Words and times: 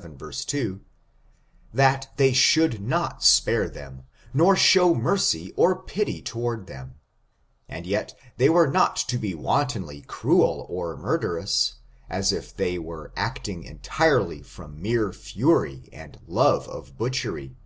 vii, 0.00 0.30
2), 0.46 0.80
that 1.74 2.06
they 2.18 2.32
should 2.32 2.80
not 2.80 3.24
spare 3.24 3.68
them, 3.68 4.04
nor 4.32 4.54
show 4.54 4.94
mercy 4.94 5.52
or 5.56 5.74
pity 5.74 6.22
toward 6.22 6.68
them; 6.68 6.94
and 7.68 7.84
yet 7.84 8.16
they 8.36 8.48
were 8.48 8.70
not 8.70 8.94
to 8.94 9.18
be 9.18 9.34
wantonly 9.34 10.02
cruel 10.02 10.64
or 10.70 10.96
murderous, 10.96 11.80
as 12.08 12.30
if 12.32 12.56
they 12.56 12.78
were 12.78 13.12
acting 13.16 13.64
entirely 13.64 14.40
from 14.40 14.80
mere 14.80 15.12
fury 15.12 15.88
and 15.92 16.20
love 16.28 16.68
of 16.68 16.96
butchery. 16.96 17.56